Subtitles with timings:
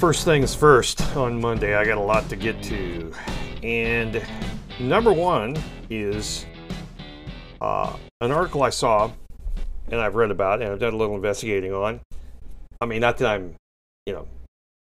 [0.00, 3.12] First things first, on Monday, I got a lot to get to.
[3.62, 4.24] And
[4.80, 6.46] number one is
[7.60, 9.12] uh, an article I saw
[9.90, 12.00] and I've read about and I've done a little investigating on.
[12.80, 13.56] I mean, not that I'm,
[14.06, 14.26] you know,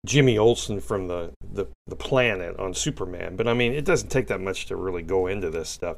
[0.08, 4.26] Jimmy Olsen from the, the, the planet on Superman, but I mean, it doesn't take
[4.30, 5.98] that much to really go into this stuff.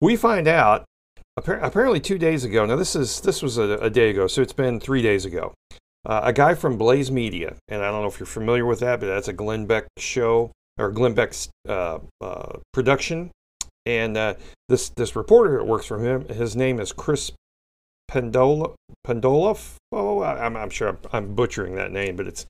[0.00, 0.86] We find out
[1.36, 2.64] apparently two days ago.
[2.64, 5.52] Now this is this was a, a day ago, so it's been three days ago.
[6.06, 9.00] Uh, a guy from Blaze Media, and I don't know if you're familiar with that,
[9.00, 13.30] but that's a Glenn Beck show or Glenn Beck's uh, uh, production.
[13.86, 14.34] And uh,
[14.68, 17.32] this this reporter that works for him, his name is Chris
[18.10, 18.74] Pandola
[19.06, 19.76] Pandolf.
[19.92, 22.46] Oh, I'm, I'm sure I'm, I'm, butchering that name, but it's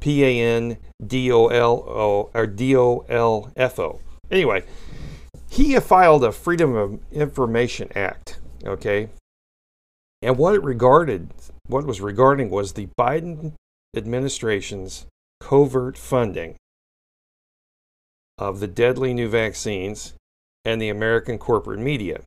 [0.00, 4.00] P A N D O L O or D O L F O.
[4.30, 4.64] Anyway,
[5.50, 8.38] he filed a Freedom of Information Act.
[8.64, 9.08] Okay,
[10.22, 11.30] and what it regarded,
[11.66, 13.52] what was regarding was the Biden
[13.96, 15.06] administration's
[15.40, 16.56] covert funding
[18.36, 20.14] of the deadly new vaccines
[20.64, 22.20] and the American corporate media.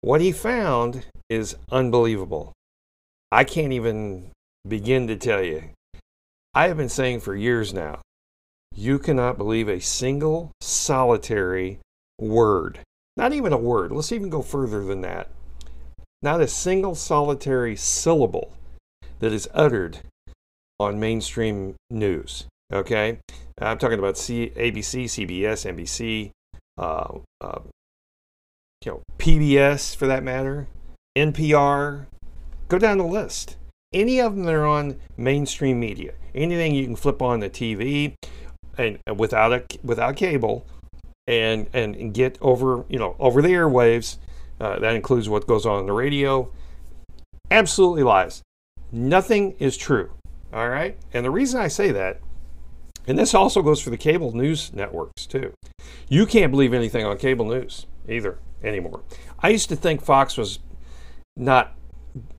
[0.00, 2.52] What he found is unbelievable.
[3.30, 4.30] I can't even
[4.66, 5.70] begin to tell you.
[6.54, 8.00] I have been saying for years now,
[8.74, 11.78] you cannot believe a single solitary
[12.18, 12.80] word.
[13.16, 13.92] Not even a word.
[13.92, 15.28] Let's even go further than that.
[16.22, 18.52] Not a single solitary syllable
[19.18, 19.98] that is uttered
[20.78, 22.46] on mainstream news.
[22.72, 23.18] Okay?
[23.60, 26.30] I'm talking about C- ABC, CBS, NBC,
[26.78, 27.60] uh, uh,
[28.84, 30.68] you know, PBS for that matter,
[31.16, 32.06] NPR.
[32.68, 33.56] Go down the list.
[33.92, 38.14] Any of them that are on mainstream media, anything you can flip on the TV,
[38.78, 40.64] and without a without cable,
[41.26, 44.16] and and get over you know over the airwaves
[44.62, 46.48] uh, that includes what goes on in the radio.
[47.50, 48.42] Absolutely lies.
[48.92, 50.12] Nothing is true.
[50.52, 50.96] All right.
[51.12, 52.20] And the reason I say that,
[53.08, 55.52] and this also goes for the cable news networks too,
[56.08, 59.02] you can't believe anything on cable news either anymore.
[59.40, 60.60] I used to think Fox was
[61.36, 61.74] not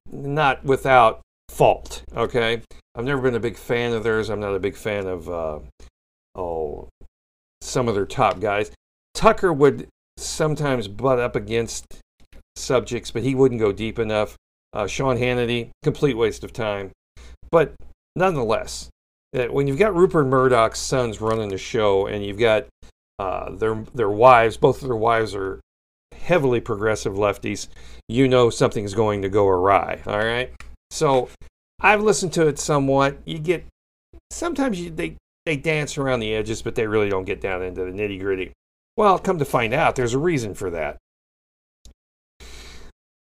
[0.09, 1.19] not without
[1.49, 2.03] fault.
[2.15, 2.61] Okay,
[2.95, 4.29] I've never been a big fan of theirs.
[4.29, 5.59] I'm not a big fan of uh,
[6.35, 6.87] oh
[7.61, 8.71] some of their top guys.
[9.13, 11.85] Tucker would sometimes butt up against
[12.55, 14.35] subjects, but he wouldn't go deep enough.
[14.73, 16.91] Uh, Sean Hannity, complete waste of time.
[17.51, 17.73] But
[18.15, 18.89] nonetheless,
[19.31, 22.65] when you've got Rupert Murdoch's sons running the show, and you've got
[23.19, 25.59] uh, their their wives, both of their wives are
[26.13, 27.67] heavily progressive lefties,
[28.07, 30.01] you know something's going to go awry.
[30.05, 30.51] All right.
[30.91, 31.29] So
[31.79, 33.17] I've listened to it somewhat.
[33.25, 33.65] You get
[34.31, 37.83] sometimes you, they they dance around the edges, but they really don't get down into
[37.83, 38.51] the nitty gritty.
[38.95, 40.97] Well, come to find out, there's a reason for that.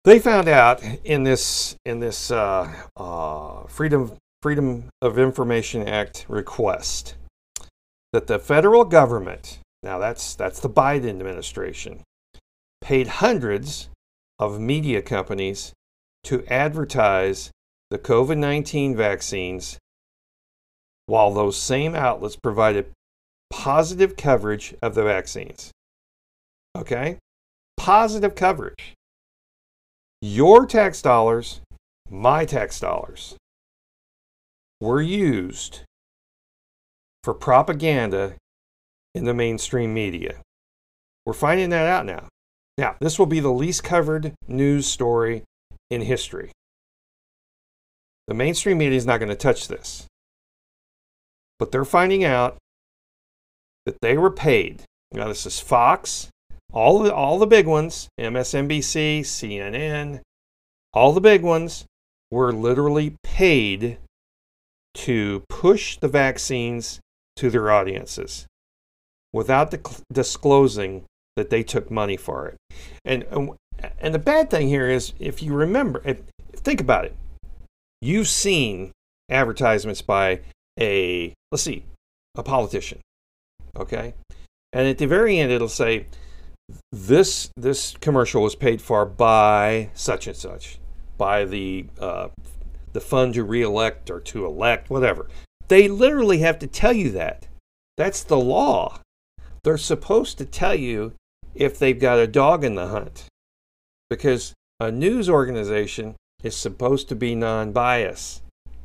[0.07, 7.17] They found out in this in this uh, uh, Freedom Freedom of Information Act request
[8.13, 12.05] that the federal government, now that's that's the Biden administration,
[12.81, 13.89] paid hundreds
[14.39, 15.73] of media companies
[16.23, 17.51] to advertise
[17.91, 19.77] the COVID 19 vaccines
[21.07, 22.93] while those same outlets provided
[23.51, 25.73] positive coverage of the vaccines.
[26.77, 27.19] Okay?
[27.77, 28.96] Positive coverage.
[30.29, 31.61] Your tax dollars,
[32.11, 33.37] my tax dollars,
[34.81, 35.83] were used
[37.23, 38.35] for propaganda
[39.15, 40.41] in the mainstream media.
[41.25, 42.27] We're finding that out now.
[42.77, 45.45] Now, this will be the least covered news story
[45.91, 46.51] in history.
[48.27, 50.07] The mainstream media is not going to touch this.
[51.61, 52.57] But they're finding out
[53.85, 54.83] that they were paid.
[55.13, 56.31] Now, this is Fox,
[56.77, 60.21] all the, all the big ones, MSNBC, CNN,
[60.93, 61.87] all the big ones
[62.31, 63.97] were literally paid
[64.93, 67.01] to push the vaccines
[67.37, 68.45] to their audiences
[69.33, 69.75] without
[70.13, 72.57] disclosing that they took money for it.
[73.07, 73.25] And,
[73.99, 76.21] and the bad thing here is, if you remember, if,
[76.57, 77.17] think about it,
[78.03, 78.93] you've seen
[79.31, 80.41] advertisements by
[80.79, 81.85] a, let's see,
[82.35, 83.01] a politician,
[83.79, 84.13] okay?
[84.75, 86.05] And at the very end, it'll say,
[86.93, 90.79] this this commercial was paid for by such and such,
[91.19, 92.29] by the uh,
[92.93, 95.29] the fund to reelect or to elect, whatever.
[95.69, 97.49] They literally have to tell you that.
[97.97, 99.01] That's the law.
[99.65, 101.13] They're supposed to tell you
[101.55, 103.25] if they've got a dog in the hunt
[104.09, 108.43] because a news organization is supposed to be non bias,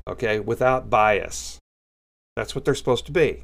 [0.07, 1.60] okay, without bias.
[2.36, 3.44] That's what they're supposed to be.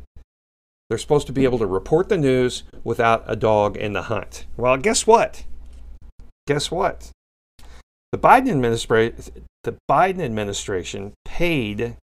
[0.89, 4.45] They're supposed to be able to report the news without a dog in the hunt.
[4.55, 5.43] Well, guess what?
[6.47, 7.11] Guess what?
[8.11, 11.97] The Biden administration, the Biden administration paid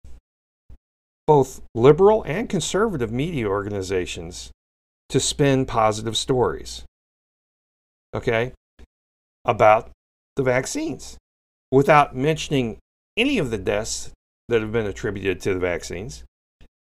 [1.25, 4.51] both liberal and conservative media organizations
[5.09, 6.83] to spin positive stories.
[8.13, 8.53] Okay?
[9.43, 9.89] About
[10.35, 11.17] the vaccines
[11.71, 12.77] without mentioning
[13.17, 14.11] any of the deaths
[14.47, 16.23] that have been attributed to the vaccines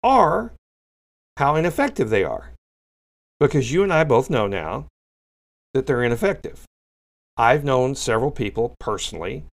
[0.04, 0.54] or
[1.38, 2.52] how ineffective they are.
[3.40, 4.88] Because you and I both know now
[5.74, 6.66] that they're ineffective.
[7.38, 9.46] I've known several people personally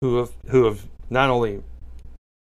[0.00, 1.62] who have who have not only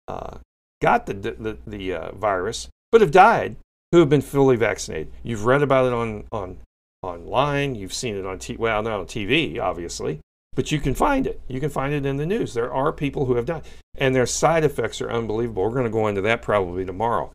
[0.06, 0.38] uh,
[0.82, 3.56] got the the, the uh, virus but have died
[3.92, 5.10] who have been fully vaccinated.
[5.22, 6.58] You've read about it on on
[7.02, 7.74] online.
[7.74, 10.20] You've seen it on t- well not on TV obviously,
[10.54, 11.40] but you can find it.
[11.48, 12.52] You can find it in the news.
[12.52, 13.62] There are people who have died,
[13.96, 15.62] and their side effects are unbelievable.
[15.62, 17.32] We're going to go into that probably tomorrow.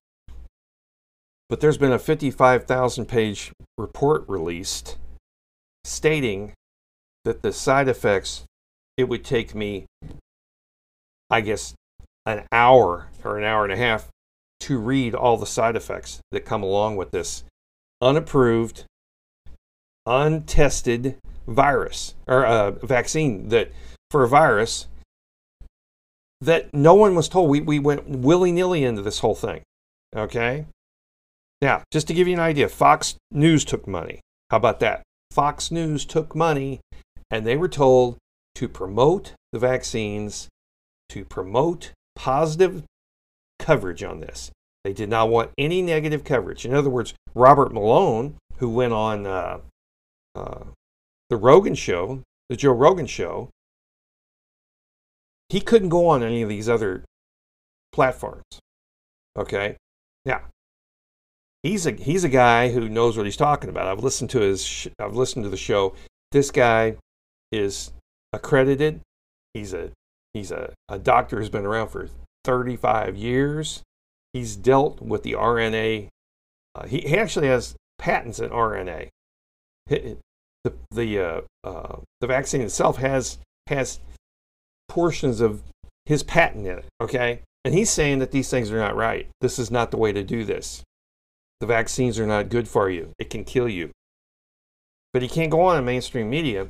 [1.51, 4.97] But there's been a 55,000 page report released
[5.83, 6.53] stating
[7.25, 8.45] that the side effects,
[8.95, 9.85] it would take me,
[11.29, 11.73] I guess,
[12.25, 14.07] an hour or an hour and a half
[14.61, 17.43] to read all the side effects that come along with this
[18.01, 18.85] unapproved,
[20.05, 23.73] untested virus or uh, vaccine that
[24.09, 24.87] for a virus
[26.39, 27.49] that no one was told.
[27.49, 29.63] We, we went willy nilly into this whole thing.
[30.15, 30.65] Okay?
[31.61, 34.21] Now, just to give you an idea, Fox News took money.
[34.49, 35.03] How about that?
[35.29, 36.81] Fox News took money
[37.29, 38.17] and they were told
[38.55, 40.49] to promote the vaccines,
[41.09, 42.83] to promote positive
[43.59, 44.51] coverage on this.
[44.83, 46.65] They did not want any negative coverage.
[46.65, 49.59] In other words, Robert Malone, who went on uh,
[50.35, 50.63] uh,
[51.29, 53.49] the Rogan show, the Joe Rogan show,
[55.49, 57.05] he couldn't go on any of these other
[57.91, 58.43] platforms.
[59.37, 59.77] Okay?
[60.25, 60.41] Now,
[61.63, 63.87] he's a he's a guy who knows what he's talking about.
[63.87, 65.93] I've listened to his sh- I've listened to the show.
[66.31, 66.95] This guy
[67.51, 67.91] is
[68.33, 69.01] accredited.
[69.53, 69.91] He's a
[70.33, 72.09] he's a, a doctor who's been around for
[72.45, 73.81] 35 years.
[74.33, 76.07] He's dealt with the RNA.
[76.73, 79.09] Uh, he, he actually has patents in RNA.
[79.87, 83.99] The the uh, uh, the vaccine itself has has
[84.87, 85.63] portions of
[86.05, 86.85] his patent in it.
[87.01, 89.27] Okay, and he's saying that these things are not right.
[89.41, 90.83] This is not the way to do this.
[91.61, 93.11] The vaccines are not good for you.
[93.19, 93.91] It can kill you.
[95.13, 96.69] But he can't go on in mainstream media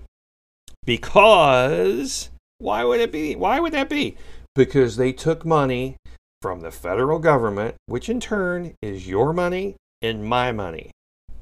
[0.85, 3.37] because why would it be?
[3.37, 4.17] Why would that be?
[4.53, 5.95] Because they took money
[6.41, 10.91] from the federal government, which in turn is your money and my money.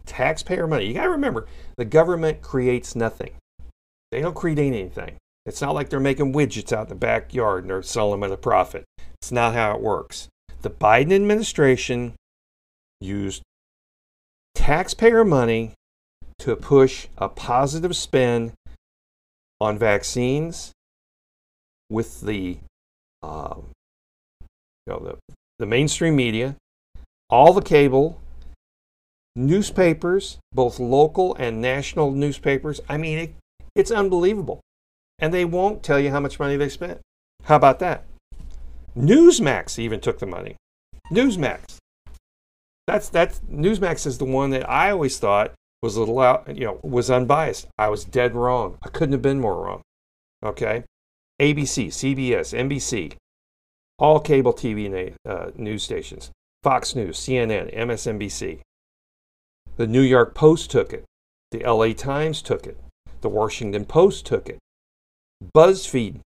[0.06, 0.86] Taxpayer money.
[0.86, 3.32] You got to remember, the government creates nothing.
[4.12, 5.16] They don't create anything.
[5.48, 8.34] It's not like they're making widgets out in the backyard and they're selling them at
[8.34, 8.84] a profit.
[9.20, 10.28] It's not how it works.
[10.62, 12.14] The Biden administration
[13.02, 13.44] used
[14.56, 15.74] taxpayer money
[16.40, 18.54] to push a positive spin
[19.60, 20.72] on vaccines
[21.90, 22.58] with the,
[23.22, 23.68] um,
[24.42, 26.56] you know, the, the mainstream media,
[27.30, 28.20] all the cable,
[29.36, 32.80] newspapers, both local and national newspapers.
[32.88, 33.36] I mean, it,
[33.76, 34.62] it's unbelievable.
[35.20, 37.00] And they won't tell you how much money they spent.
[37.44, 38.06] How about that?
[38.98, 40.56] Newsmax even took the money.
[41.12, 41.79] Newsmax.
[42.90, 45.54] That's that's Newsmax is the one that I always thought
[45.84, 47.68] was a little out, you know, was unbiased.
[47.78, 48.80] I was dead wrong.
[48.82, 49.84] I couldn't have been more wrong.
[50.44, 50.86] Okay,
[51.40, 53.14] ABC, CBS, NBC,
[54.00, 56.32] all cable TV uh, news stations,
[56.64, 58.62] Fox News, CNN, MSNBC.
[59.78, 61.06] The New York Post took it.
[61.52, 62.80] The LA Times took it.
[63.22, 64.58] The Washington Post took it.
[65.56, 66.22] BuzzFeed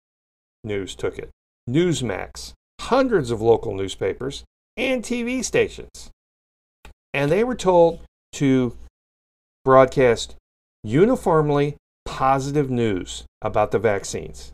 [0.66, 1.30] News took it.
[1.70, 2.52] Newsmax,
[2.82, 4.44] hundreds of local newspapers,
[4.76, 6.12] and TV stations
[7.14, 8.02] and they were told
[8.34, 8.76] to
[9.66, 10.36] broadcast
[10.84, 11.76] uniformly
[12.06, 14.52] positive news about the vaccines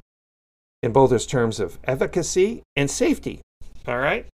[0.82, 3.42] in both its terms of efficacy and safety.
[3.88, 4.26] All right?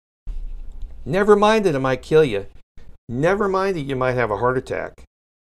[1.05, 2.45] Never mind that it might kill you.
[3.09, 5.03] Never mind that you might have a heart attack.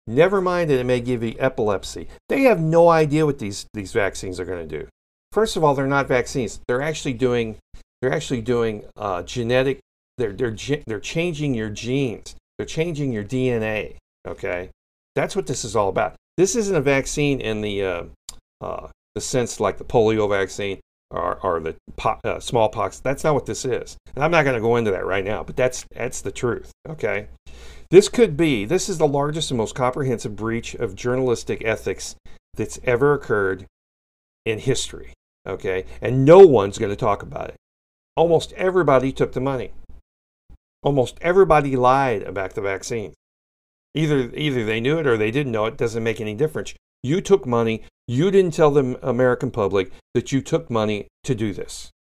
[0.07, 2.09] Never mind that it may give you epilepsy.
[2.29, 4.89] They have no idea what these, these vaccines are going to do.
[5.33, 6.61] First of all, they're not vaccines.
[6.67, 7.57] They're actually doing
[8.01, 9.81] they're actually doing uh, genetic.
[10.17, 10.57] They're they're
[10.87, 12.35] they're changing your genes.
[12.59, 13.97] They're changing your DNA.
[14.27, 14.71] Okay,
[15.15, 16.17] that's what this is all about.
[16.37, 18.05] This isn't a vaccine in the uh,
[18.61, 23.01] uh, the sense like the polio vaccine or, or the po- uh, smallpox.
[23.01, 23.97] That's not what this is.
[24.15, 26.73] And I'm not going to go into that right now, but that's that's the truth.
[26.89, 27.29] Okay,
[27.91, 28.65] this could be.
[28.65, 32.17] This is the largest and most comprehensive breach of journalistic ethics
[32.55, 33.67] that's ever occurred
[34.45, 35.13] in history.
[35.47, 37.57] Okay, and no one's going to talk about it.
[38.17, 39.71] Almost everybody took the money.
[40.83, 43.15] Almost everybody lied about the vaccine.
[43.95, 45.77] Either either they knew it or they didn't know it.
[45.77, 46.75] Doesn't make any difference.
[47.03, 47.83] You took money.
[48.07, 51.91] You didn't tell the American public that you took money to do this.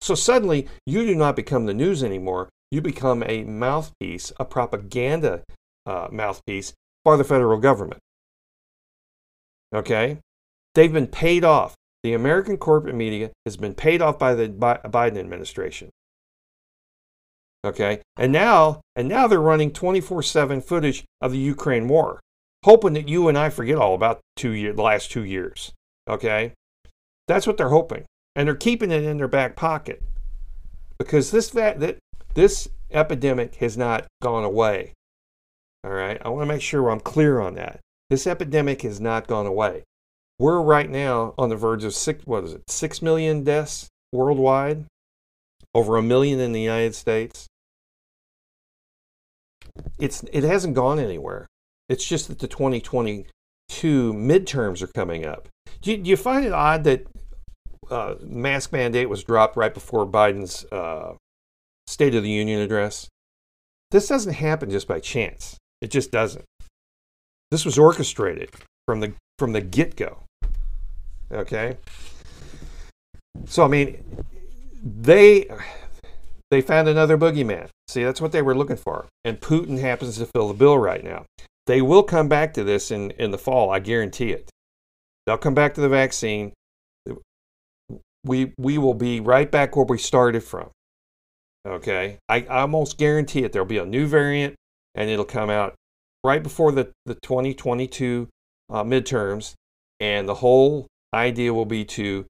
[0.00, 2.48] So suddenly, you do not become the news anymore.
[2.70, 5.42] You become a mouthpiece, a propaganda
[5.86, 6.72] uh, mouthpiece
[7.04, 8.00] for the federal government.
[9.74, 10.18] Okay?
[10.74, 11.74] They've been paid off.
[12.02, 15.90] The American corporate media has been paid off by the Biden administration.
[17.64, 18.00] Okay?
[18.16, 22.20] And now, and now they're running 24/7 footage of the Ukraine war
[22.64, 25.72] hoping that you and I forget all about two year, the last two years.
[26.08, 26.52] Okay?
[27.26, 28.04] That's what they're hoping.
[28.34, 30.02] And they're keeping it in their back pocket
[30.98, 31.98] because this, that,
[32.34, 34.94] this epidemic has not gone away.
[35.84, 36.20] All right?
[36.24, 37.80] I want to make sure I'm clear on that.
[38.10, 39.84] This epidemic has not gone away.
[40.38, 44.84] We're right now on the verge of six, what is it, six million deaths worldwide,
[45.74, 47.46] over a million in the United States.
[49.98, 51.46] It's, it hasn't gone anywhere.
[51.88, 55.48] It's just that the 2022 midterms are coming up.
[55.80, 57.06] Do you, do you find it odd that
[57.90, 61.14] uh, mask mandate was dropped right before Biden's uh,
[61.86, 63.08] State of the Union address?
[63.90, 65.56] This doesn't happen just by chance.
[65.80, 66.44] It just doesn't.
[67.50, 68.50] This was orchestrated
[68.86, 70.24] from the from the get go.
[71.32, 71.78] Okay.
[73.46, 74.04] So I mean,
[74.82, 75.48] they
[76.50, 77.68] they found another boogeyman.
[77.88, 81.04] See, that's what they were looking for, and Putin happens to fill the bill right
[81.04, 81.24] now.
[81.68, 84.50] They will come back to this in, in the fall, I guarantee it.
[85.26, 86.54] They'll come back to the vaccine.
[88.24, 90.70] We, we will be right back where we started from.
[91.66, 92.16] Okay.
[92.26, 93.52] I, I almost guarantee it.
[93.52, 94.54] There'll be a new variant
[94.94, 95.74] and it'll come out
[96.24, 98.28] right before the, the 2022
[98.70, 99.52] uh, midterms.
[100.00, 102.24] And the whole idea will be to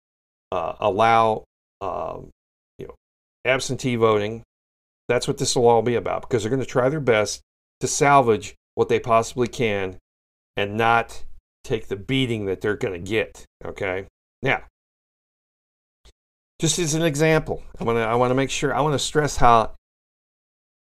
[0.50, 1.44] uh, allow
[1.80, 2.30] um,
[3.44, 4.42] absentee voting.
[5.08, 7.40] That's what this will all be about because they're going to try their best
[7.80, 9.96] to salvage what they possibly can
[10.56, 11.24] and not
[11.64, 13.44] take the beating that they're going to get.
[13.64, 14.06] Okay.
[14.42, 14.62] Now,
[16.60, 18.98] just as an example, I want to I want to make sure I want to
[18.98, 19.74] stress how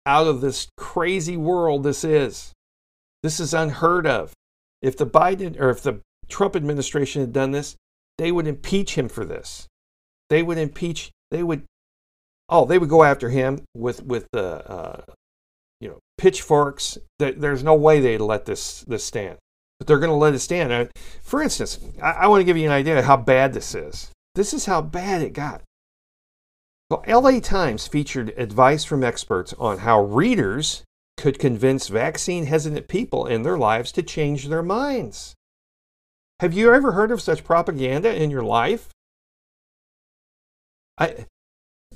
[0.05, 2.53] out of this crazy world this is.
[3.23, 4.33] This is unheard of.
[4.81, 5.99] If the Biden or if the
[6.29, 7.75] Trump administration had done this,
[8.17, 9.67] they would impeach him for this.
[10.29, 11.11] They would impeach.
[11.31, 11.63] They would.
[12.49, 15.01] Oh, they would go after him with with the uh,
[15.79, 16.97] you know, pitchforks.
[17.19, 19.37] There's no way they'd let this this stand,
[19.79, 20.89] but they're going to let it stand.
[21.21, 24.11] For instance, I, I want to give you an idea of how bad this is.
[24.35, 25.61] This is how bad it got.
[26.89, 30.83] The LA Times featured advice from experts on how readers
[31.17, 35.33] could convince vaccine hesitant people in their lives to change their minds.
[36.39, 38.89] Have you ever heard of such propaganda in your life?
[40.99, 41.25] I,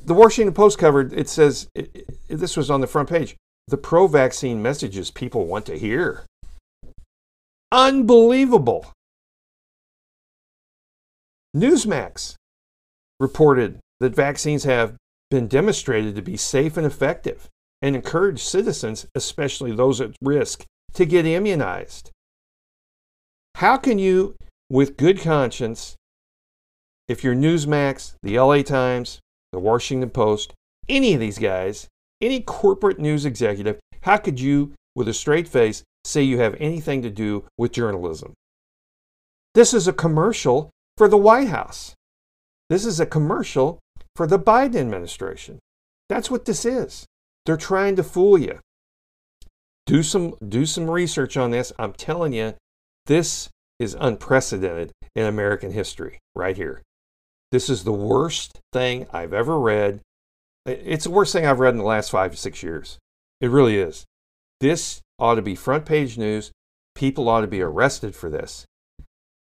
[0.05, 3.36] the Washington Post covered, it says, it, it, this was on the front page
[3.67, 6.25] the pro vaccine messages people want to hear.
[7.72, 8.91] Unbelievable.
[11.55, 12.36] Newsmax
[13.20, 14.96] reported that vaccines have
[15.29, 17.48] been demonstrated to be safe and effective
[17.81, 22.12] and encourage citizens, especially those at risk, to get immunized.
[23.55, 24.36] How can you,
[24.70, 25.96] with good conscience,
[27.08, 29.20] if you're Newsmax, the LA Times,
[29.51, 30.53] the Washington Post,
[30.89, 31.88] any of these guys,
[32.22, 37.01] any corporate news executive, how could you, with a straight face, say you have anything
[37.01, 38.34] to do with journalism?
[39.53, 41.93] This is a commercial for the White House.
[42.70, 43.79] This is a commercial
[44.15, 45.60] for the Biden administration.
[46.10, 47.05] That's what this is.
[47.46, 48.60] They're trying to fool you.
[49.86, 51.74] Do some do some research on this.
[51.77, 52.53] I'm telling you,
[53.08, 56.81] this is unprecedented in American history right here.
[57.51, 60.01] This is the worst thing I've ever read
[60.65, 62.98] it's the worst thing I've read in the last five to six years.
[63.39, 64.05] It really is.
[64.60, 66.51] This ought to be front page news.
[66.93, 68.65] People ought to be arrested for this.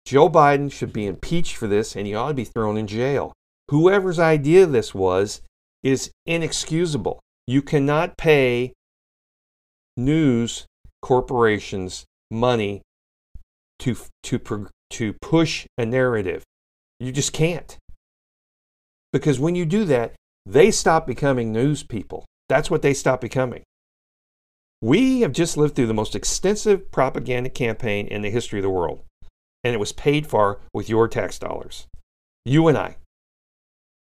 [0.05, 3.33] Joe Biden should be impeached for this and he ought to be thrown in jail.
[3.69, 5.41] Whoever's idea this was
[5.83, 7.19] is inexcusable.
[7.47, 8.73] You cannot pay
[9.95, 10.65] news
[11.01, 12.81] corporations money
[13.79, 16.43] to, to, to push a narrative.
[16.99, 17.77] You just can't.
[19.11, 20.13] Because when you do that,
[20.45, 22.25] they stop becoming news people.
[22.49, 23.63] That's what they stop becoming.
[24.81, 28.69] We have just lived through the most extensive propaganda campaign in the history of the
[28.69, 29.01] world,
[29.63, 31.87] and it was paid for with your tax dollars.
[32.45, 32.97] You and I.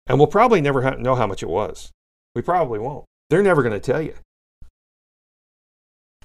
[0.07, 1.91] And we'll probably never ha- know how much it was.
[2.35, 3.05] We probably won't.
[3.29, 4.13] They're never going to tell you.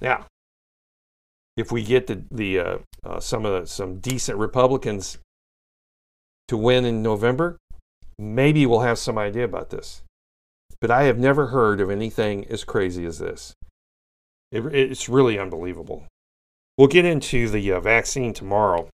[0.01, 0.25] Now,
[1.57, 5.17] if we get the, the uh, uh, some of the, some decent Republicans
[6.47, 7.57] to win in November,
[8.21, 10.03] maybe we'll have some idea about this.
[10.79, 13.53] But I have never heard of anything as crazy as this.
[14.51, 16.05] It, it's really unbelievable.
[16.77, 18.89] We'll get into the uh, vaccine tomorrow,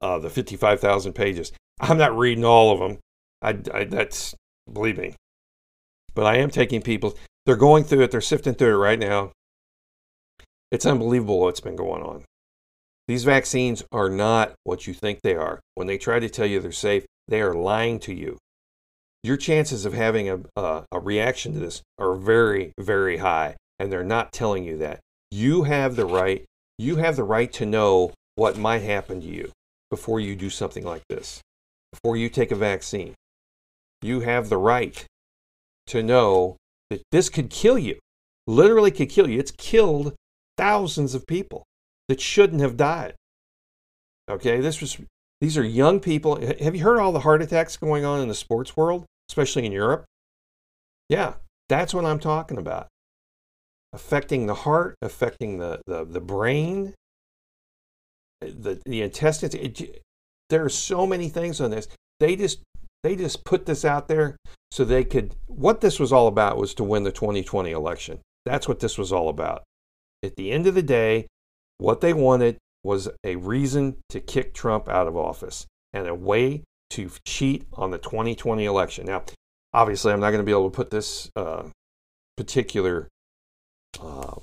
[0.00, 1.52] uh, the 55,000 pages.
[1.80, 2.98] I'm not reading all of them.
[3.42, 4.34] I, I, that's,
[4.70, 5.14] believe me.
[6.14, 7.16] But I am taking people,
[7.46, 9.32] they're going through it, they're sifting through it right now.
[10.70, 12.24] It's unbelievable what's been going on.
[13.06, 15.60] These vaccines are not what you think they are.
[15.74, 18.38] When they try to tell you they're safe, they are lying to you.
[19.22, 23.92] Your chances of having a, a, a reaction to this are very, very high, and
[23.92, 25.00] they're not telling you that.
[25.30, 26.44] You have the right.
[26.78, 29.50] You have the right to know what might happen to you
[29.90, 31.40] before you do something like this,
[31.92, 33.14] before you take a vaccine.
[34.00, 35.04] You have the right
[35.88, 36.56] to know
[36.88, 37.98] that this could kill you,
[38.46, 39.38] literally could kill you.
[39.38, 40.14] It's killed
[40.56, 41.64] thousands of people
[42.08, 43.14] that shouldn't have died.
[44.30, 44.98] Okay, this was
[45.40, 46.40] these are young people.
[46.60, 49.72] Have you heard all the heart attacks going on in the sports world, especially in
[49.72, 50.04] Europe?
[51.08, 51.34] Yeah,
[51.68, 52.88] that's what I'm talking about.
[53.92, 56.94] Affecting the heart, affecting the, the, the brain,
[58.40, 59.54] the, the intestines.
[59.54, 60.02] It,
[60.50, 61.88] there are so many things on this.
[62.20, 62.60] They just
[63.04, 64.36] they just put this out there
[64.72, 68.20] so they could what this was all about was to win the 2020 election.
[68.44, 69.62] That's what this was all about.
[70.22, 71.26] At the end of the day,
[71.78, 76.62] what they wanted was a reason to kick Trump out of office and a way
[76.88, 79.04] to cheat on the 2020 election.
[79.04, 79.24] Now,
[79.74, 81.64] obviously, I'm not going to be able to put this uh,
[82.38, 83.06] particular
[84.02, 84.36] uh,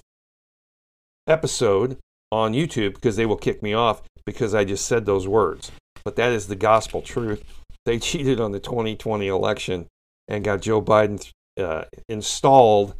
[1.25, 1.97] episode
[2.31, 5.71] on YouTube because they will kick me off because I just said those words.
[6.03, 7.43] But that is the gospel truth.
[7.85, 9.87] They cheated on the 2020 election
[10.27, 11.27] and got Joe Biden
[11.59, 12.93] uh, installed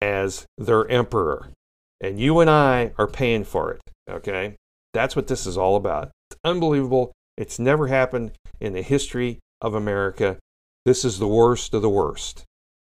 [0.00, 1.48] as their emperor.
[2.00, 3.80] And you and I are paying for it.
[4.08, 4.54] Okay?
[4.94, 6.12] That's what this is all about.
[6.30, 7.12] It's unbelievable.
[7.36, 10.38] It's never happened in the history of America.
[10.86, 12.44] This is the worst of the worst.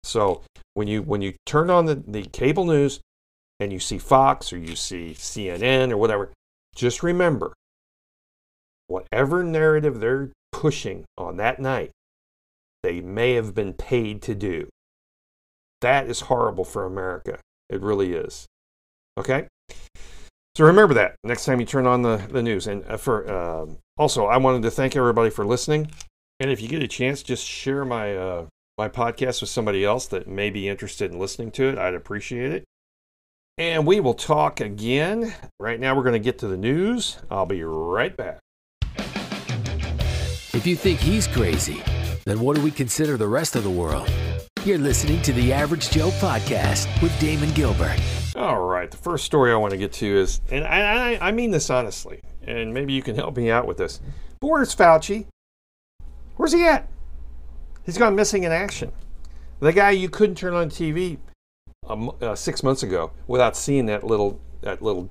[0.04, 0.42] So
[0.74, 3.00] when you when you turn on the, the cable news
[3.58, 6.30] and you see Fox or you see CNN or whatever,
[6.76, 7.54] just remember
[8.86, 11.90] whatever narrative they're pushing on that night,
[12.82, 14.68] they may have been paid to do.
[15.80, 17.38] That is horrible for America.
[17.70, 18.46] It really is.
[19.18, 19.46] Okay?
[20.56, 22.68] So remember that next time you turn on the, the news.
[22.68, 23.66] And uh, for uh,
[23.98, 25.90] also, I wanted to thank everybody for listening.
[26.38, 28.46] And if you get a chance, just share my uh,
[28.78, 31.78] my podcast with somebody else that may be interested in listening to it.
[31.78, 32.64] I'd appreciate it.
[33.56, 35.32] And we will talk again.
[35.60, 37.18] Right now, we're going to get to the news.
[37.30, 38.40] I'll be right back.
[40.52, 41.82] If you think he's crazy,
[42.24, 44.10] then what do we consider the rest of the world?
[44.64, 48.00] You're listening to the Average Joe podcast with Damon Gilbert.
[48.36, 51.32] All right, the first story I want to get to is, and I, I, I
[51.32, 54.00] mean this honestly, and maybe you can help me out with this.
[54.40, 55.26] But where's Fauci?
[56.36, 56.88] Where's he at?
[57.84, 58.90] He's gone missing in action.
[59.60, 61.18] The guy you couldn't turn on TV
[61.88, 65.10] um, uh, six months ago without seeing that little that little.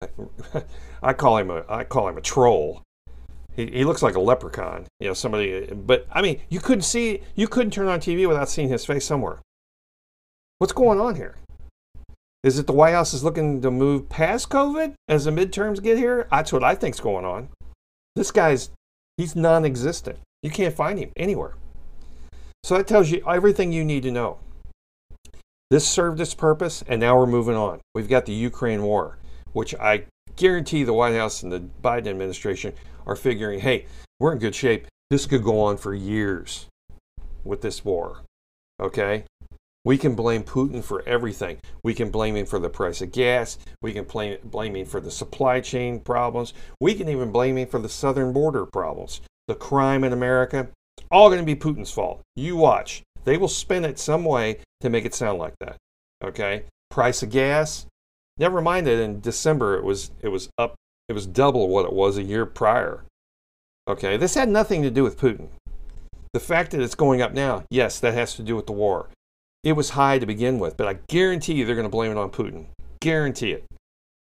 [1.02, 2.82] I call him a I call him a troll.
[3.54, 5.66] He, he looks like a leprechaun, you know, somebody.
[5.66, 9.04] But I mean, you couldn't see you couldn't turn on TV without seeing his face
[9.04, 9.40] somewhere.
[10.56, 11.36] What's going on here?
[12.42, 15.98] Is it the White House is looking to move past COVID as the midterms get
[15.98, 16.26] here?
[16.30, 17.50] That's what I think's going on.
[18.16, 18.70] This guy's
[19.18, 20.18] he's non-existent.
[20.42, 21.54] You can't find him anywhere.
[22.62, 24.38] So that tells you everything you need to know.
[25.70, 27.80] This served its purpose, and now we're moving on.
[27.94, 29.18] We've got the Ukraine war,
[29.52, 30.04] which I
[30.36, 32.72] guarantee the White House and the Biden administration
[33.06, 33.84] are figuring, hey,
[34.18, 34.86] we're in good shape.
[35.10, 36.66] This could go on for years
[37.44, 38.22] with this war.
[38.80, 39.24] Okay?
[39.84, 41.58] We can blame Putin for everything.
[41.82, 43.56] We can blame him for the price of gas.
[43.80, 46.52] We can blame, blame him for the supply chain problems.
[46.80, 49.22] We can even blame him for the southern border problems.
[49.48, 52.20] The crime in America, it's all going to be Putin's fault.
[52.36, 53.02] You watch.
[53.24, 55.76] They will spin it some way to make it sound like that.
[56.22, 56.64] Okay?
[56.90, 57.86] Price of gas,
[58.36, 60.74] never mind that in December it was it was up
[61.08, 63.04] it was double what it was a year prior.
[63.88, 64.18] Okay?
[64.18, 65.48] This had nothing to do with Putin.
[66.34, 69.08] The fact that it's going up now, yes, that has to do with the war.
[69.62, 72.16] It was high to begin with, but I guarantee you they're going to blame it
[72.16, 72.66] on Putin.
[73.00, 73.64] Guarantee it.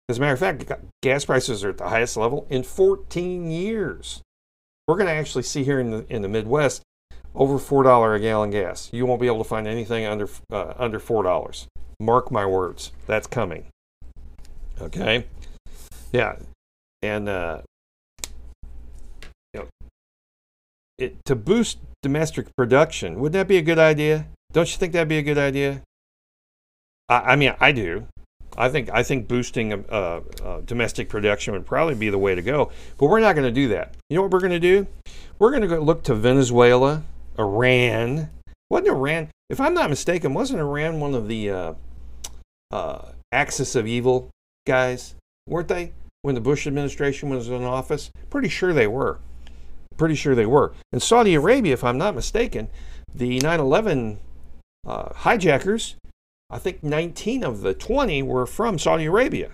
[0.09, 0.65] As a matter of fact,
[1.03, 4.23] gas prices are at the highest level in 14 years.
[4.87, 6.83] We're going to actually see here in the, in the Midwest
[7.35, 8.89] over $4 a gallon gas.
[8.93, 11.67] You won't be able to find anything under, uh, under $4.
[12.01, 13.67] Mark my words, that's coming.
[14.81, 15.27] Okay?
[16.13, 16.37] Yeah.
[17.03, 17.63] And, uh,
[19.53, 19.67] you know,
[20.99, 24.27] it, to boost domestic production, wouldn't that be a good idea?
[24.53, 25.83] Don't you think that'd be a good idea?
[27.09, 28.07] I, I mean, I do.
[28.57, 32.43] I think I think boosting uh, uh, domestic production would probably be the way to
[32.43, 32.73] go.
[32.97, 33.95] But we're not going to do that.
[34.09, 34.87] You know what we're going to do?
[35.39, 37.03] We're going to look to Venezuela,
[37.39, 38.31] Iran.
[38.71, 39.29] Wasn't Iran?
[39.51, 41.75] If I'm not mistaken, wasn't Iran one of the uh,
[42.73, 44.31] uh axis of evil
[44.67, 45.15] guys?
[45.47, 48.11] Weren't they when the Bush administration was in office?
[48.31, 49.19] Pretty sure they were.
[49.97, 50.73] Pretty sure they were.
[50.93, 52.69] And Saudi Arabia, if I'm not mistaken,
[53.15, 54.19] the 9/11
[54.87, 55.97] uh, hijackers
[56.49, 59.51] I think 19 of the 20 were from Saudi Arabia.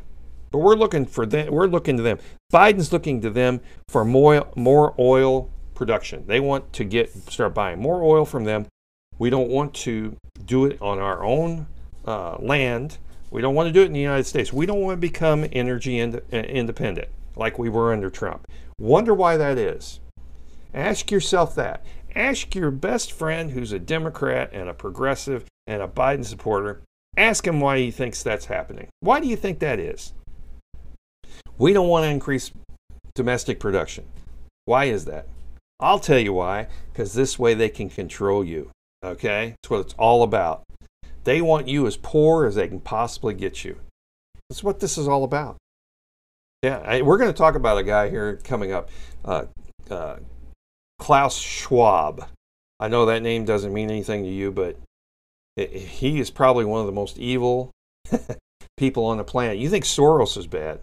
[0.51, 1.51] But we're looking for them.
[1.51, 2.19] We're looking to them.
[2.53, 6.27] Biden's looking to them for more more oil production.
[6.27, 8.67] They want to get start buying more oil from them.
[9.19, 11.67] We don't want to do it on our own
[12.07, 12.99] uh, land.
[13.31, 14.53] We don't want to do it in the United States.
[14.53, 18.47] We don't want to become energy ind- uh, independent like we were under Trump.
[18.79, 20.01] Wonder why that is.
[20.75, 21.83] Ask yourself that.
[22.15, 26.83] Ask your best friend who's a Democrat and a progressive and a Biden supporter,
[27.17, 28.89] ask him why he thinks that's happening.
[29.01, 30.13] Why do you think that is?
[31.59, 32.51] We don't want to increase
[33.15, 34.05] domestic production.
[34.65, 35.27] Why is that?
[35.81, 38.71] I'll tell you why, because this way they can control you.
[39.05, 39.55] Okay?
[39.63, 40.63] That's what it's all about.
[41.25, 43.79] They want you as poor as they can possibly get you.
[44.49, 45.57] That's what this is all about.
[46.63, 48.89] Yeah, I, we're going to talk about a guy here coming up,
[49.25, 49.47] uh,
[49.91, 50.17] uh,
[51.03, 52.29] Klaus Schwab.
[52.79, 54.79] I know that name doesn't mean anything to you, but
[55.57, 57.73] he is probably one of the most evil
[58.77, 59.59] people on the planet.
[59.59, 60.79] You think Soros is bad?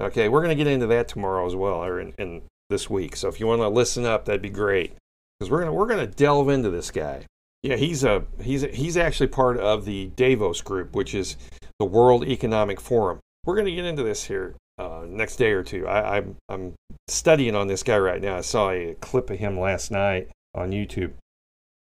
[0.00, 3.14] Okay, we're going to get into that tomorrow as well, or in, in this week.
[3.14, 4.96] So if you want to listen up, that'd be great
[5.38, 7.24] because we're gonna we're gonna delve into this guy.
[7.62, 11.36] Yeah, he's a he's a, he's actually part of the Davos group, which is
[11.78, 13.20] the World Economic Forum.
[13.44, 15.86] We're gonna get into this here uh, next day or two.
[15.86, 16.74] I, I'm I'm
[17.08, 18.36] studying on this guy right now.
[18.36, 21.12] I saw a clip of him last night on YouTube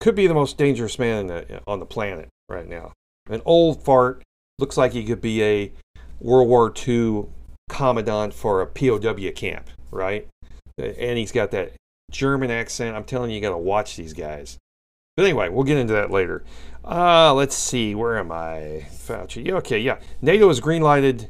[0.06, 2.94] could be the most dangerous man the, on the planet right now.
[3.30, 4.22] An old fart
[4.60, 5.72] looks like he could be a
[6.20, 7.26] World War II
[7.70, 10.28] commandant for a POW camp, right?
[10.78, 11.74] And he's got that
[12.12, 12.96] German accent.
[12.96, 14.58] I'm telling you, you got to watch these guys.
[15.18, 16.44] But anyway, we'll get into that later.
[16.84, 18.86] Uh, let's see, where am I?
[18.92, 19.50] Fauci.
[19.50, 19.98] Okay, yeah.
[20.22, 21.30] NATO has green lighted,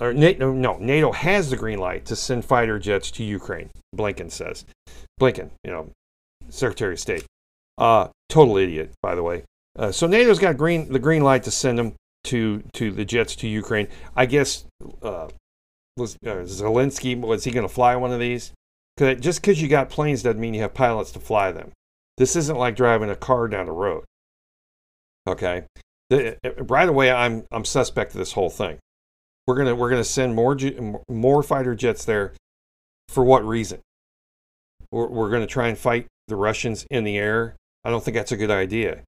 [0.00, 4.30] or NATO, no, NATO has the green light to send fighter jets to Ukraine, Blinken
[4.30, 4.64] says.
[5.20, 5.90] Blinken, you know,
[6.48, 7.24] Secretary of State.
[7.78, 9.44] Uh, total idiot, by the way.
[9.78, 13.36] Uh, so NATO's got green the green light to send them to to the jets
[13.36, 13.88] to Ukraine.
[14.14, 14.64] I guess
[15.02, 15.28] uh,
[15.96, 18.52] was uh, Zelensky was he going to fly one of these?
[18.98, 21.72] Cause just because you got planes doesn't mean you have pilots to fly them.
[22.16, 24.04] This isn't like driving a car down the road.
[25.26, 25.64] Okay,
[26.08, 28.78] the, uh, right away I'm I'm suspect of this whole thing.
[29.46, 30.56] We're gonna we're gonna send more
[31.08, 32.32] more fighter jets there.
[33.08, 33.80] For what reason?
[34.90, 37.54] We're, we're gonna try and fight the Russians in the air
[37.86, 39.02] I don't think that's a good idea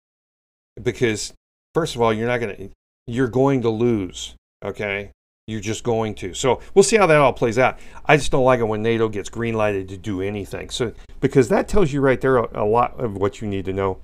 [0.81, 1.33] because
[1.75, 2.71] first of all, you're not to
[3.09, 5.11] you're going to lose, okay?
[5.49, 6.33] You're just going to.
[6.33, 7.81] So we'll see how that all plays out.
[8.07, 10.71] I just don't like it when NATO gets green lighted to do anything.
[10.71, 13.73] So because that tells you right there a, a lot of what you need to
[13.73, 13.99] know.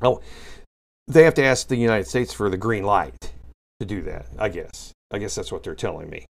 [0.00, 0.20] Oh,
[1.08, 3.32] they have to ask the United States for the green light
[3.80, 4.26] to do that.
[4.38, 4.92] I guess.
[5.12, 6.24] I guess that's what they're telling me.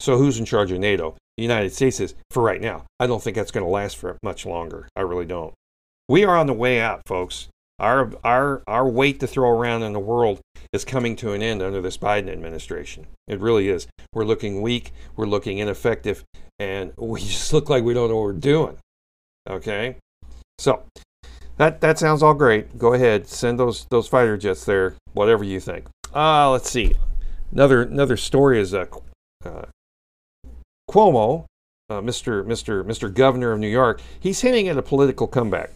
[0.00, 1.16] So who's in charge of NATO?
[1.36, 2.84] The United States is for right now.
[2.98, 4.88] I don't think that's going to last for much longer.
[4.96, 5.54] I really don't.
[6.08, 7.48] We are on the way out, folks.
[7.78, 10.40] Our, our, our weight to throw around in the world
[10.72, 13.06] is coming to an end under this Biden administration.
[13.26, 13.88] It really is.
[14.12, 16.24] We're looking weak, we're looking ineffective,
[16.58, 18.76] and we just look like we don't know what we're doing.
[19.48, 19.96] Okay?
[20.58, 20.84] So,
[21.56, 22.78] that, that sounds all great.
[22.78, 25.86] Go ahead, send those, those fighter jets there, whatever you think.
[26.14, 26.94] Uh, let's see.
[27.54, 28.86] Another, another story is uh,
[29.44, 29.66] uh,
[30.90, 31.44] Cuomo,
[31.88, 32.44] uh, Mr.
[32.44, 32.84] Mr.
[32.84, 33.14] Mr.
[33.14, 35.70] Governor of New York, he's hinting at a political comeback.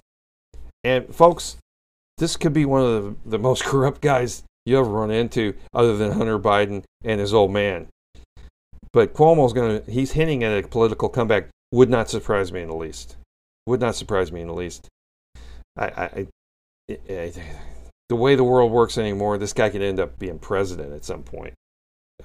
[0.82, 1.56] And folks,
[2.18, 5.96] this could be one of the, the most corrupt guys you ever run into, other
[5.96, 7.86] than Hunter Biden and his old man.
[8.92, 11.48] But Cuomo's to, he's hinting at a political comeback.
[11.70, 13.16] Would not surprise me in the least.
[13.66, 14.88] Would not surprise me in the least.
[15.76, 16.26] I, I,
[16.90, 17.32] I, I
[18.08, 21.22] the way the world works anymore, this guy could end up being president at some
[21.22, 21.54] point.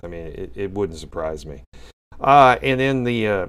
[0.03, 1.63] I mean, it, it wouldn't surprise me.
[2.19, 3.47] Uh, and in the uh,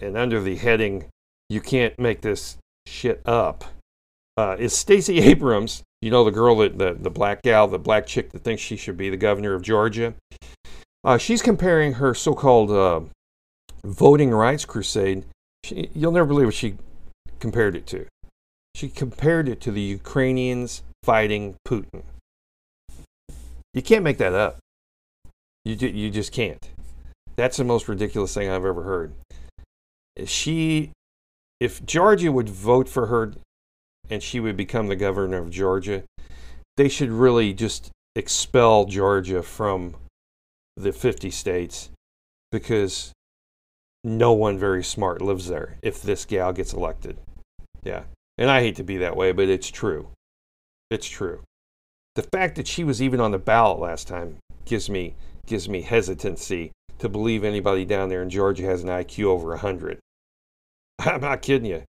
[0.00, 1.06] and under the heading,
[1.48, 3.64] you can't make this shit up
[4.36, 5.82] uh, is Stacey Abrams.
[6.00, 8.76] You know the girl that the the black gal, the black chick that thinks she
[8.76, 10.14] should be the governor of Georgia.
[11.04, 13.00] Uh, she's comparing her so-called uh,
[13.84, 15.24] voting rights crusade.
[15.64, 16.76] She, you'll never believe what she
[17.40, 18.06] compared it to.
[18.74, 22.02] She compared it to the Ukrainians fighting Putin.
[23.74, 24.58] You can't make that up.
[25.64, 26.70] You you just can't.
[27.36, 29.14] That's the most ridiculous thing I've ever heard.
[30.26, 30.90] She
[31.60, 33.34] if Georgia would vote for her
[34.10, 36.02] and she would become the governor of Georgia,
[36.76, 39.94] they should really just expel Georgia from
[40.76, 41.90] the 50 states
[42.50, 43.12] because
[44.04, 47.16] no one very smart lives there if this gal gets elected.
[47.84, 48.02] Yeah.
[48.38, 50.08] And I hate to be that way, but it's true.
[50.90, 51.40] It's true.
[52.16, 55.14] The fact that she was even on the ballot last time gives me
[55.46, 59.98] gives me hesitancy to believe anybody down there in Georgia has an IQ over 100.
[61.00, 61.82] I'm not kidding you.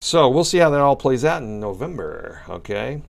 [0.00, 2.42] So we'll see how that all plays out in November.
[2.48, 3.02] Okay.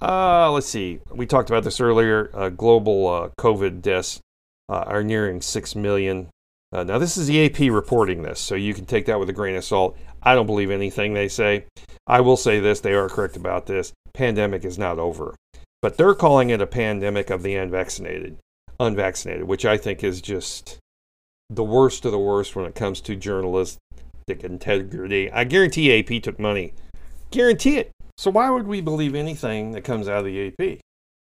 [0.00, 1.00] Uh, let's see.
[1.10, 2.30] We talked about this earlier.
[2.34, 4.20] Uh, global uh, COVID deaths
[4.68, 6.28] uh, are nearing 6 million.
[6.72, 9.32] Uh, now, this is the AP reporting this, so you can take that with a
[9.32, 9.96] grain of salt.
[10.22, 11.66] I don't believe anything they say.
[12.06, 13.92] I will say this they are correct about this.
[14.12, 15.34] Pandemic is not over.
[15.84, 18.38] But they're calling it a pandemic of the unvaccinated,
[18.80, 20.78] unvaccinated, which I think is just
[21.50, 23.78] the worst of the worst when it comes to journalistic
[24.30, 25.30] integrity.
[25.30, 26.72] I guarantee AP took money.
[27.30, 27.90] Guarantee it.
[28.16, 30.78] So why would we believe anything that comes out of the AP?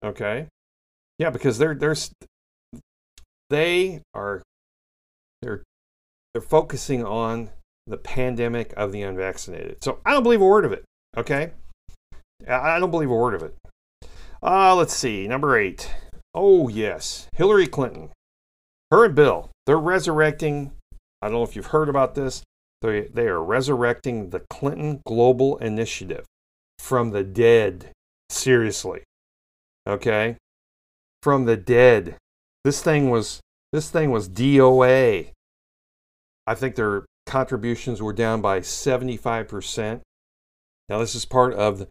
[0.03, 0.47] Okay?
[1.19, 1.95] Yeah, because they're they're
[3.51, 4.41] they are
[5.43, 5.61] they're
[6.33, 7.51] they're focusing on
[7.85, 9.83] the pandemic of the unvaccinated.
[9.83, 10.85] So I don't believe a word of it.
[11.15, 11.51] Okay?
[12.47, 13.53] I don't believe a word of it.
[14.41, 15.27] Uh, let's see.
[15.27, 15.93] Number eight.
[16.33, 17.27] Oh, yes.
[17.33, 18.09] Hillary Clinton.
[18.91, 20.71] Her and Bill, they're resurrecting.
[21.21, 22.41] I don't know if you've heard about this.
[22.81, 26.25] They, they are resurrecting the Clinton Global Initiative
[26.79, 27.91] from the dead.
[28.29, 29.03] Seriously.
[29.87, 30.37] Okay?
[31.21, 32.15] From the dead.
[32.63, 35.31] This thing was this thing was DOA.
[36.47, 40.01] I think their contributions were down by 75%.
[40.87, 41.87] Now this is part of the,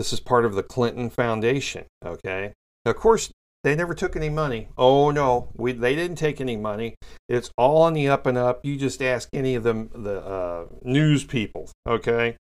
[0.00, 2.54] this is part of the Clinton Foundation, okay?
[2.86, 3.30] Now, of course,
[3.62, 4.70] they never took any money.
[4.78, 6.94] Oh no, we, they didn't take any money.
[7.28, 8.64] It's all on the up and up.
[8.64, 12.38] You just ask any of them, the uh, news people, okay?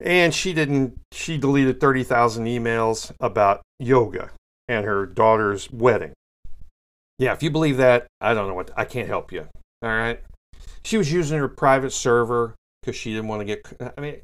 [0.00, 0.98] And she didn't.
[1.12, 4.32] She deleted thirty thousand emails about yoga
[4.66, 6.12] and her daughter's wedding.
[7.20, 8.72] Yeah, if you believe that, I don't know what.
[8.76, 9.46] I can't help you.
[9.80, 10.20] All right.
[10.84, 13.92] She was using her private server because she didn't want to get.
[13.96, 14.16] I mean,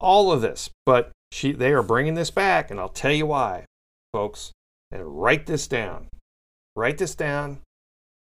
[0.00, 3.66] all of this, but she they are bringing this back, and I'll tell you why,
[4.14, 4.52] folks.
[4.90, 6.08] And write this down.
[6.74, 7.60] Write this down.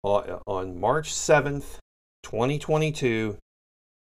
[0.04, 1.80] On March seventh,
[2.22, 3.38] 2022,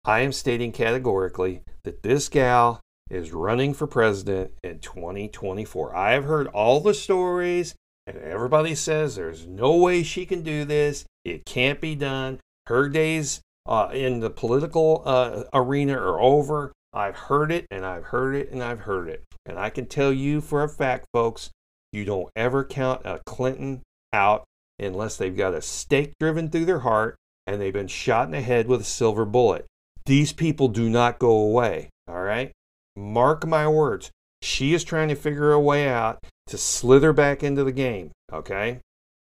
[0.04, 5.94] I am stating categorically that this gal is running for president in 2024.
[5.94, 10.64] I have heard all the stories, and everybody says there's no way she can do
[10.64, 11.04] this.
[11.24, 12.40] It can't be done.
[12.66, 16.72] Her days uh, in the political uh, arena are over.
[16.92, 19.24] I've heard it and I've heard it and I've heard it.
[19.46, 21.50] And I can tell you for a fact, folks,
[21.92, 24.44] you don't ever count a Clinton out
[24.78, 28.40] unless they've got a stake driven through their heart and they've been shot in the
[28.40, 29.66] head with a silver bullet.
[30.06, 32.52] These people do not go away, all right?
[32.96, 34.10] Mark my words.
[34.42, 38.80] She is trying to figure a way out to slither back into the game, okay?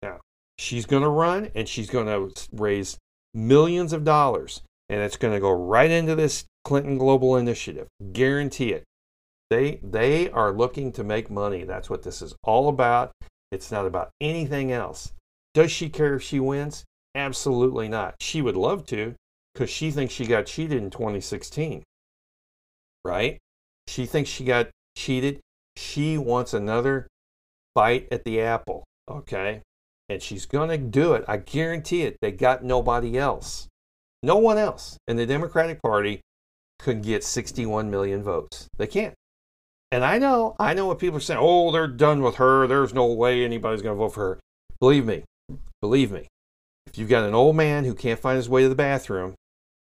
[0.02, 0.20] Now,
[0.58, 2.98] she's going to run and she's going to raise
[3.34, 7.88] millions of dollars and it's going to go right into this Clinton Global Initiative.
[8.12, 8.84] Guarantee it.
[9.50, 11.64] They they are looking to make money.
[11.64, 13.12] That's what this is all about.
[13.50, 15.12] It's not about anything else.
[15.54, 16.84] Does she care if she wins?
[17.14, 18.16] Absolutely not.
[18.20, 19.14] She would love to
[19.54, 21.82] because she thinks she got cheated in 2016.
[23.04, 23.38] Right?
[23.86, 25.40] She thinks she got cheated.
[25.76, 27.06] She wants another
[27.74, 28.84] bite at the apple.
[29.10, 29.62] Okay?
[30.10, 31.24] And she's going to do it.
[31.26, 32.18] I guarantee it.
[32.20, 33.67] They got nobody else.
[34.22, 36.20] No one else in the Democratic Party
[36.78, 38.68] could get 61 million votes.
[38.76, 39.14] They can't.
[39.90, 41.40] And I know, I know what people are saying.
[41.42, 42.66] Oh, they're done with her.
[42.66, 44.40] There's no way anybody's going to vote for her.
[44.80, 45.24] Believe me,
[45.80, 46.28] believe me.
[46.86, 49.34] If you've got an old man who can't find his way to the bathroom,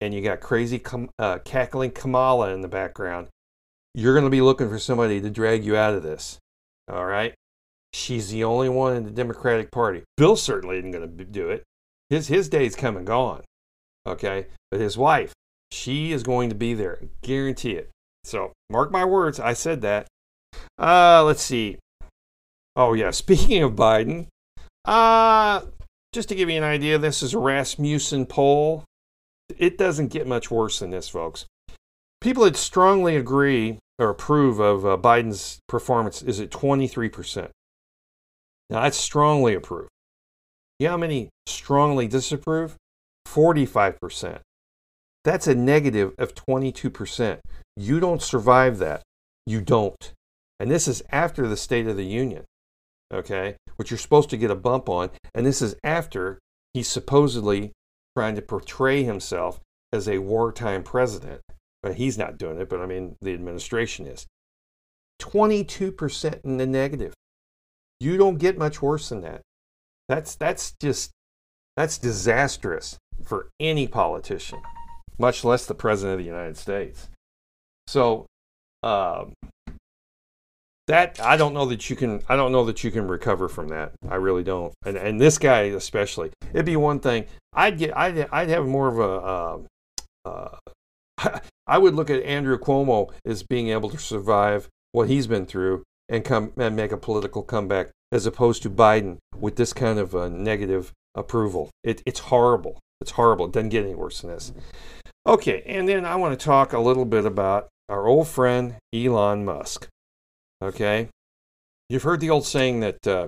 [0.02, 0.82] and you got crazy
[1.18, 3.28] uh, cackling Kamala in the background,
[3.94, 6.38] you're going to be looking for somebody to drag you out of this.
[6.90, 7.34] All right?
[7.94, 10.04] She's the only one in the Democratic Party.
[10.16, 11.64] Bill certainly isn't going to do it.
[12.10, 13.44] His his day's come and gone.
[14.10, 15.34] Okay, but his wife,
[15.72, 17.00] she is going to be there.
[17.22, 17.90] Guarantee it.
[18.24, 19.40] So mark my words.
[19.40, 20.08] I said that.
[20.78, 21.78] Uh, let's see.
[22.76, 23.12] Oh yeah.
[23.12, 24.28] Speaking of Biden,
[24.86, 25.62] uh,
[26.12, 28.84] just to give you an idea, this is a Rasmussen poll.
[29.58, 31.46] It doesn't get much worse than this, folks.
[32.22, 37.50] People that strongly agree or approve of uh, Biden's performance is at 23%.
[38.70, 39.88] Now, that's strongly approve.
[40.80, 42.76] You know how many strongly disapprove?
[43.34, 44.40] 45%.
[45.24, 47.40] That's a negative of 22%.
[47.76, 49.04] You don't survive that.
[49.46, 50.14] You don't.
[50.60, 52.46] And this is after the State of the Union,
[53.14, 55.12] okay, which you're supposed to get a bump on.
[55.34, 56.40] And this is after
[56.74, 57.72] he's supposedly
[58.18, 59.60] trying to portray himself
[59.94, 61.42] as a wartime president.
[61.96, 64.26] He's not doing it, but I mean, the administration is.
[65.22, 67.14] 22% in the negative.
[68.00, 69.42] You don't get much worse than that.
[70.08, 71.12] That's, that's just,
[71.78, 72.98] that's disastrous
[73.30, 74.60] for any politician,
[75.20, 77.08] much less the president of the United States.
[77.88, 78.26] So,
[78.84, 79.34] um,
[80.88, 83.68] that I don't know that you can I don't know that you can recover from
[83.68, 83.92] that.
[84.10, 84.74] I really don't.
[84.84, 86.32] And and this guy especially.
[86.52, 87.26] It'd be one thing.
[87.54, 88.98] I'd get I'd I'd have more of
[90.26, 90.58] a uh,
[91.28, 95.46] uh, I would look at Andrew Cuomo as being able to survive what he's been
[95.46, 100.00] through and come and make a political comeback as opposed to Biden with this kind
[100.00, 101.70] of a negative approval.
[101.84, 102.80] It, it's horrible.
[103.02, 103.46] It's horrible.
[103.46, 104.52] It doesn't get any worse than this.
[105.26, 109.46] Okay, and then I want to talk a little bit about our old friend Elon
[109.46, 109.88] Musk.
[110.62, 111.10] Okay?
[111.90, 113.28] You've heard the old saying that uh,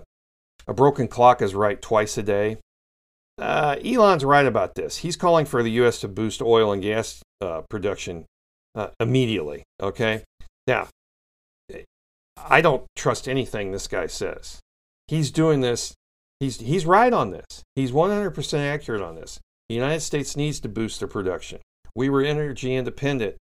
[0.67, 2.57] a broken clock is right twice a day.
[3.37, 4.97] Uh, Elon's right about this.
[4.97, 5.99] He's calling for the U.S.
[6.01, 8.25] to boost oil and gas uh, production
[8.75, 9.63] uh, immediately.
[9.81, 10.23] Okay?
[10.67, 10.87] Now,
[12.37, 14.59] I don't trust anything this guy says.
[15.07, 15.93] He's doing this.
[16.39, 17.63] He's, he's right on this.
[17.75, 19.39] He's 100% accurate on this.
[19.71, 21.61] The United States needs to boost their production.
[21.95, 23.37] We were energy independent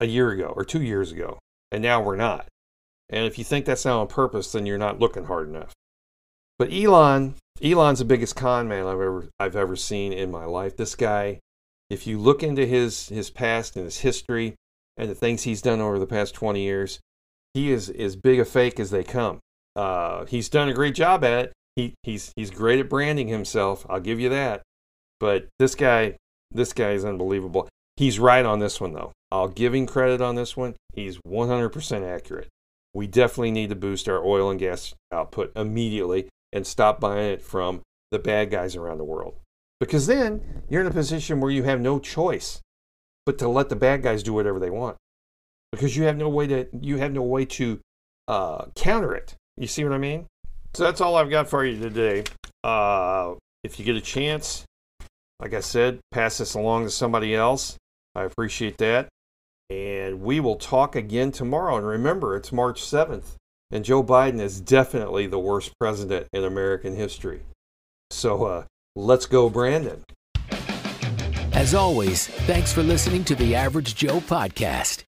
[0.00, 1.38] a year ago or two years ago,
[1.70, 2.46] and now we're not.
[3.10, 5.74] And if you think that's not on purpose, then you're not looking hard enough.
[6.58, 10.78] But Elon, Elon's the biggest con man I've ever I've ever seen in my life.
[10.78, 11.40] This guy,
[11.90, 14.54] if you look into his his past and his history
[14.96, 17.00] and the things he's done over the past 20 years,
[17.52, 19.40] he is as big a fake as they come.
[19.76, 21.52] Uh, he's done a great job at it.
[21.76, 23.84] He, he's he's great at branding himself.
[23.90, 24.62] I'll give you that.
[25.24, 26.16] But this guy,
[26.50, 27.66] this guy is unbelievable.
[27.96, 29.12] He's right on this one though.
[29.30, 30.74] I'll give him credit on this one.
[30.92, 32.48] He's 100% accurate
[32.94, 37.42] we definitely need to boost our oil and gas output immediately and stop buying it
[37.42, 37.82] from
[38.12, 39.34] the bad guys around the world.
[39.80, 42.60] Because then you're in a position where you have no choice
[43.26, 44.96] but to let the bad guys do whatever they want.
[45.72, 47.80] Because you have no way to you have no way to
[48.28, 49.34] uh, counter it.
[49.56, 50.26] You see what I mean?
[50.74, 52.22] So that's all I've got for you today.
[52.62, 53.34] Uh,
[53.64, 54.64] if you get a chance,
[55.40, 57.76] like I said, pass this along to somebody else.
[58.14, 59.08] I appreciate that.
[59.70, 61.76] And we will talk again tomorrow.
[61.76, 63.36] And remember, it's March 7th,
[63.70, 67.42] and Joe Biden is definitely the worst president in American history.
[68.10, 70.04] So uh, let's go, Brandon.
[71.52, 75.04] As always, thanks for listening to the Average Joe podcast.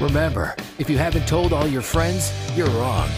[0.00, 3.08] Remember, if you haven't told all your friends, you're wrong.